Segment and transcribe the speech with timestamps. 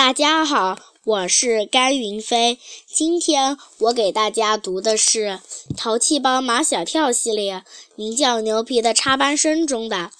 [0.00, 2.58] 大家好，我是甘云飞。
[2.86, 5.38] 今天我给大家读的是
[5.76, 7.62] 《淘气包马小跳》系列
[7.96, 10.10] 名叫《牛皮的插班生》中的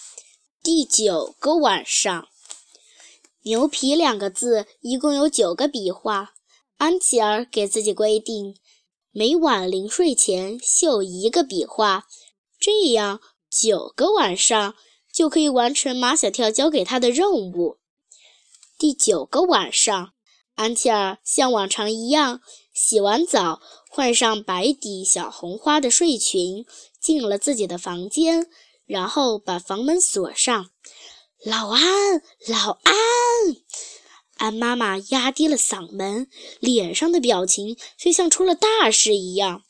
[0.62, 2.28] 第九个晚上。
[3.44, 6.34] 牛皮两个字一共有九个笔画。
[6.76, 8.56] 安琪儿给自己规定，
[9.12, 12.04] 每晚临睡前绣一个笔画，
[12.58, 14.74] 这样九个晚上
[15.10, 17.78] 就可以完成马小跳交给他的任务。
[18.80, 20.14] 第九个晚上，
[20.54, 22.40] 安琪儿像往常一样
[22.72, 26.64] 洗完澡，换上白底小红花的睡裙，
[26.98, 28.46] 进了自己的房间，
[28.86, 30.70] 然后把房门锁上。
[31.44, 31.82] 老安，
[32.48, 32.94] 老安！
[34.38, 39.62] 安妈妈压低了嗓门，脸上的表情却像出了大事一样。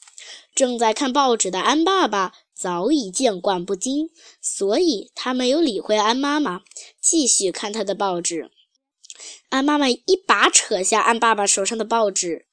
[0.55, 6.61] 正在看报纸的安爸爸早已见惯不惊，所以他没有理会安妈妈，
[7.01, 8.53] 继续看他的报纸。
[9.49, 12.47] 安妈妈一把扯下安爸爸手上的报纸，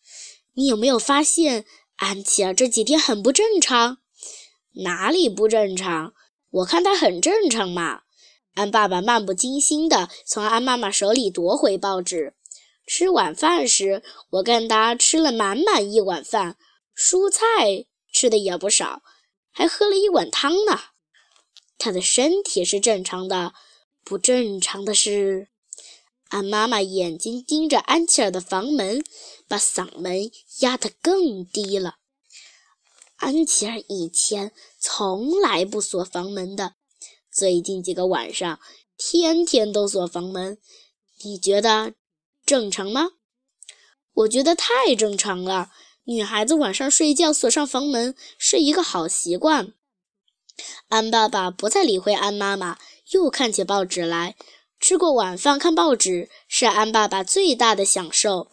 [0.54, 1.66] 你有没有发现
[1.98, 3.98] 安琪儿这几天很不正常？
[4.84, 6.14] 哪里不正常？
[6.50, 8.02] 我看她很正常嘛。
[8.54, 12.34] 安爸爸漫不经心地从安妈妈手里夺回报纸。
[12.88, 16.58] 吃晚饭时，我看他吃了满满一碗饭，
[16.96, 19.02] 蔬菜吃的也不少，
[19.52, 20.80] 还喝了一碗汤呢。
[21.78, 23.54] 他的身体是正常的，
[24.04, 25.50] 不正常的是。
[26.30, 29.04] 安妈妈眼睛盯着安琪儿的房门，
[29.48, 31.96] 把嗓门压得更低了。
[33.16, 36.76] 安琪儿以前从来不锁房门的，
[37.32, 38.60] 最近几个晚上
[38.98, 40.58] 天天都锁房门。
[41.24, 41.94] 你觉得
[42.46, 43.12] 正常吗？
[44.14, 45.72] 我觉得太正常了。
[46.04, 49.74] 女孩子晚上睡觉锁上房门是一个好习惯。
[50.88, 52.78] 安爸爸不再理会安妈妈，
[53.12, 54.36] 又看起报纸来。
[54.88, 58.50] 吃过晚饭看报纸是安爸爸最大的享受。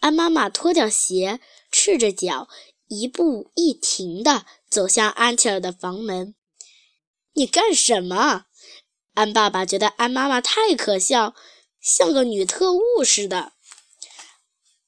[0.00, 2.46] 安妈妈脱掉鞋，赤着脚，
[2.88, 6.34] 一步一停地走向安琪儿的房门。
[7.32, 8.44] 你干什么？
[9.14, 11.34] 安爸爸觉得安妈妈太可笑，
[11.80, 13.54] 像个女特务似的。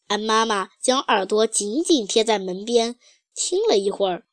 [0.09, 2.97] 安妈妈将耳朵紧紧贴在门边，
[3.35, 4.27] 听了一会儿，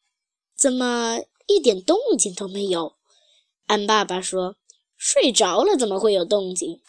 [0.57, 2.97] 怎么一点动静都没有？
[3.67, 4.57] 安爸爸说。
[5.03, 6.79] 睡着了，怎么会有动静？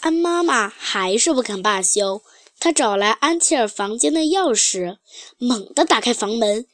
[0.00, 2.22] 安妈妈还是不肯罢休。
[2.58, 4.98] 她找来安琪儿房间的钥匙，
[5.38, 6.66] 猛地打开房门，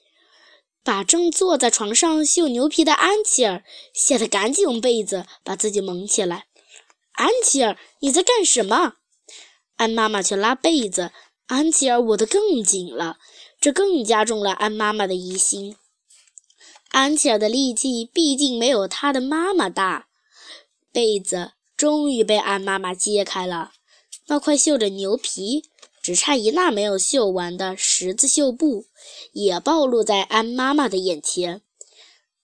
[0.83, 6.47] 把正坐在床上绣牛皮的安琪儿吓得赶紧用被子把自己蒙起来。
[7.13, 8.95] 安琪儿，你在干什么？
[9.77, 11.13] 安妈妈去拉被子，
[11.49, 13.19] 安琪儿捂得更紧了，
[13.61, 15.77] 这更加重了安妈妈的疑心。
[16.89, 20.07] 安琪儿的力气毕竟没有她的妈妈大。
[20.93, 23.73] 被子终于被安妈妈揭开了，
[24.27, 25.65] 那块绣着牛皮、
[26.03, 28.87] 只差一捺没有绣完的十字绣布
[29.33, 31.63] 也暴露在安妈妈的眼前。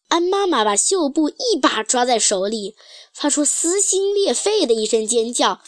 [0.09, 2.77] 安妈妈把绣布一把抓在手里，
[3.12, 5.61] 发出撕心裂肺的一声尖叫：“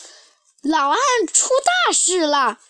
[0.63, 1.49] 老安，出
[1.87, 2.61] 大事了！”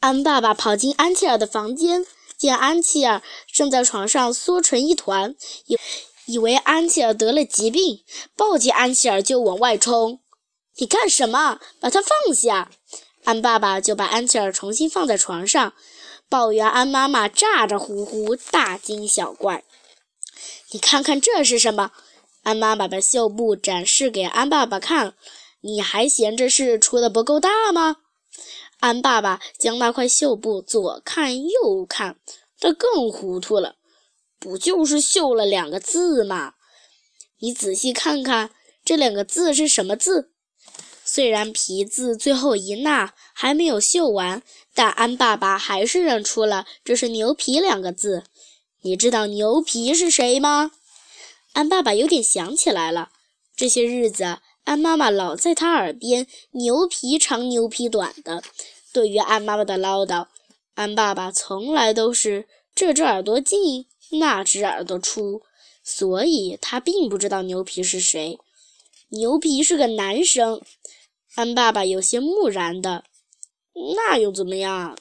[0.00, 2.06] 安爸爸跑进安琪儿的房间，
[2.38, 3.22] 见安琪儿
[3.52, 5.36] 正在床上缩成一团，
[6.26, 8.04] 以为安琪儿得了疾病，
[8.36, 10.20] 抱起安琪儿就往外冲。
[10.76, 11.60] 你干什么？
[11.80, 12.70] 把她放下！
[13.24, 15.72] 安爸爸就把安琪儿重新放在床上，
[16.28, 19.64] 抱怨安妈妈咋咋呼呼，大惊小怪。
[20.70, 21.92] 你看看这是什么？
[22.42, 25.14] 安妈妈把绣布展示给安爸爸看。
[25.60, 27.96] 你还嫌这事出的不够大吗？
[28.80, 32.18] 安爸爸将那块绣布左看右看，
[32.60, 33.76] 他更糊涂了。
[34.44, 36.52] 不就是绣了两个字吗？
[37.38, 38.50] 你仔细看看，
[38.84, 40.32] 这两个字是什么字？
[41.02, 44.42] 虽然皮字最后一捺还没有绣完，
[44.74, 48.24] 但安爸爸还是认出了这是“牛皮”两个字。
[48.82, 50.72] 你知道牛皮是谁吗？
[51.54, 53.12] 安爸爸有点想起来了。
[53.56, 58.42] 这些日子，安妈妈老在他耳边“牛皮长，牛皮短”的。
[58.92, 60.26] 对于安妈妈的唠叨，
[60.74, 63.86] 安爸爸从来都是这只耳朵进。
[64.10, 65.42] 那只耳朵粗，
[65.82, 68.38] 所以他并不知道牛皮是谁。
[69.08, 70.60] 牛皮是个男生。
[71.34, 73.04] 安爸爸有些木然的。
[73.96, 74.96] 那又怎么样？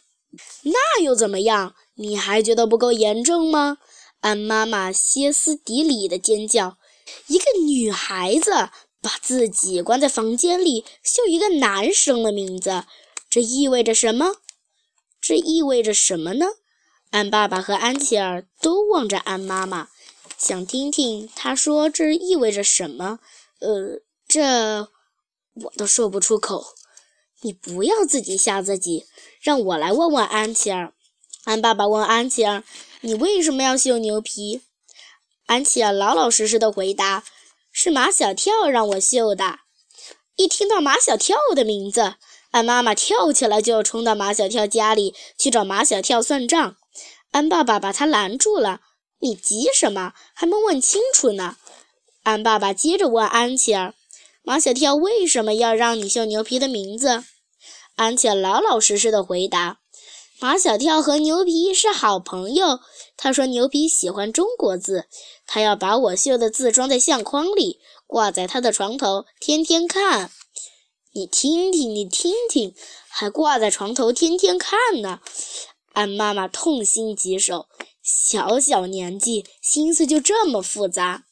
[0.64, 1.76] 那又怎么样？
[1.96, 3.78] 你还觉得不够严重吗？
[4.22, 6.78] 安妈妈歇斯底里的尖叫。
[7.28, 8.52] 一个女孩子
[9.02, 12.86] 把自己关在房间里，绣一个男生的名字，
[13.30, 14.38] 这意味着什么？
[15.22, 16.48] 这意味着什么呢？
[17.14, 19.90] 安爸爸和安琪儿都望着安妈妈，
[20.36, 23.20] 想听听她说这意味着什么。
[23.60, 24.90] 呃，这
[25.54, 26.74] 我都说不出口。
[27.42, 29.06] 你不要自己吓自己，
[29.40, 30.94] 让我来问问安琪儿。
[31.44, 32.64] 安爸爸问安琪儿
[33.02, 34.62] ：“你为什么要绣牛皮？”
[35.46, 37.24] 安琪儿老老实实的回答
[37.72, 39.60] ：“是马小跳让我绣的。”
[40.36, 42.16] 一听到马小跳的名字，
[42.50, 46.76] 安妈妈跳起来就要冲到马小跳家里去找马小跳算账。
[47.34, 48.82] 安爸爸把他拦住了
[49.20, 50.14] ：“你急什么？
[50.36, 51.58] 还没问清楚呢。”
[52.22, 53.96] 安爸爸接着问安琪儿
[54.44, 57.24] ：“马小跳为什么要让你绣牛皮的名字？”
[57.98, 59.80] 安琪儿老老实实的回答。
[60.40, 62.80] 马小跳和牛皮是好朋友。
[63.18, 65.06] 他说：“牛皮喜欢中国字，
[65.48, 70.30] 他要把我绣的字装在相框里，挂在他的床头，天天看。
[71.14, 72.76] 你听听，你听听，
[73.10, 75.20] 还挂在床头天天看呢。”
[75.94, 77.68] 安妈妈痛心疾首，
[78.02, 81.24] 小小年纪，心思就这么复杂。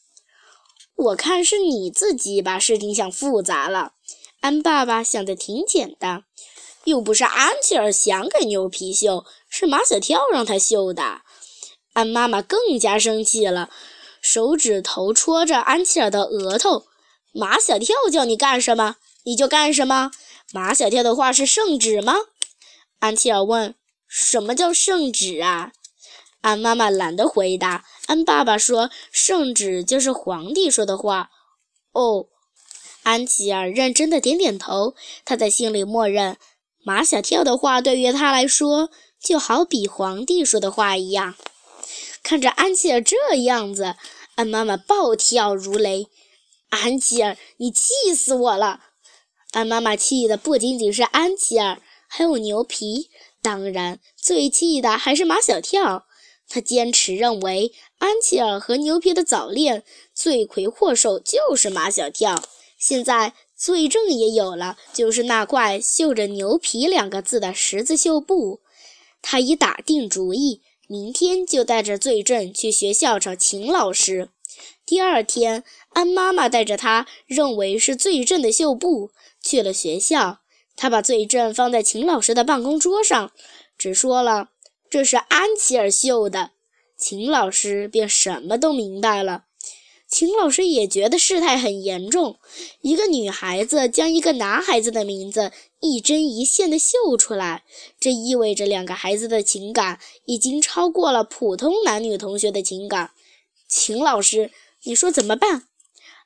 [0.96, 3.94] 我看是你自己把事情想复杂了。
[4.40, 6.24] 安爸爸想的挺简单。
[6.86, 11.22] 又不是安琪儿想给牛皮绣，是马小跳让他绣的。
[11.94, 13.70] 安妈妈更加生气了，
[14.20, 16.86] 手指头戳着安琪儿的额头。
[17.34, 20.12] 马小跳叫你干什么，你就干什么。
[20.54, 22.16] 马小跳的话是圣旨吗？
[23.00, 23.76] 安琪儿问
[24.14, 25.72] ：“什么叫圣旨啊？”
[26.42, 27.86] 安妈妈懒得回答。
[28.08, 31.30] 安爸爸说：“圣旨就是皇帝说的话。”
[31.94, 32.28] 哦，
[33.04, 34.96] 安琪儿认真的点点头。
[35.24, 36.38] 他在心里默认。
[36.84, 38.90] 马小跳的话对于他来说，
[39.22, 41.36] 就好比皇帝说的话一样。
[42.24, 43.96] 看着安琪儿这样子，
[44.34, 46.08] 安妈妈暴跳如雷
[46.70, 48.80] ：“安琪儿，你气死我了！”
[49.54, 53.11] 安妈妈气的不仅仅是安琪儿，还有牛皮，
[53.42, 56.06] 当然最气的还是马小跳。
[56.48, 59.84] 他坚持认为，安琪儿和牛皮的早恋，
[60.14, 62.44] 罪魁祸首就是马小跳。
[62.78, 63.34] 现在。
[63.64, 68.62] 罪证也有了，就是那块绣着“牛皮”两个字的十字绣布。
[69.22, 74.30] 他已打定主意，明天就带着罪证去学校找秦老师。
[74.84, 79.12] 第二天，安妈妈带着他认为是罪证的绣布
[79.44, 80.41] 去了学校。
[80.82, 83.32] 他把罪证放在秦老师的办公桌上，
[83.78, 84.50] 只说了
[84.90, 86.54] 这是安琪儿绣的。
[86.98, 89.44] 秦老师便什么都明白了。
[90.08, 92.40] 秦老师也觉得事态很严重，
[92.82, 95.52] 一个女孩子将一个男孩子的名字
[95.82, 97.64] 一针一线地绣出来，
[98.00, 103.12] 这意味着两个孩子的情感已经超过了普通男女同学的情感。
[103.68, 104.50] 秦老师，
[104.86, 105.68] 你说怎么办？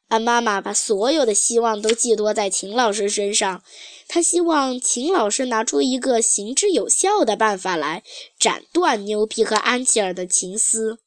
[0.07, 3.63] 安妈妈把所有的希望都寄托在秦老师身上，
[4.07, 8.03] 她希望秦老师拿出一个行之有效的办法来
[8.39, 10.99] 斩断牛皮和安琪儿的情丝。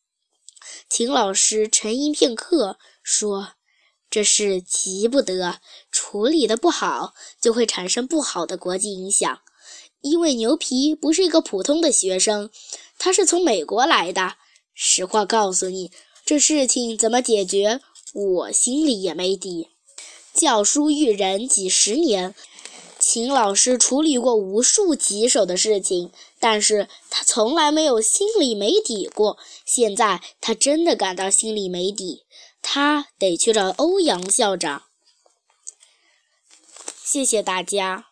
[0.91, 3.53] 秦老师沉吟片刻，说
[4.11, 5.61] ：“这事急不得，
[5.91, 9.41] 处理的不好，就会产生不好的国际影响。
[10.01, 12.51] 因为牛皮不是一个普通的学生，
[12.99, 14.35] 他是从美国来的。
[14.75, 15.91] 实话告诉你，
[16.25, 17.81] 这事情怎么解决，
[18.15, 19.69] 我心里也没底。
[20.35, 22.35] 教书育人几十年。”
[23.01, 26.11] 秦老师处理过无数棘手的事情，
[26.41, 29.39] 但是他从来没有心里没底过。
[29.65, 32.25] 现在他真的感到心里没底，
[32.61, 34.83] 他得去找欧阳校长。
[37.05, 38.08] 谢谢大家。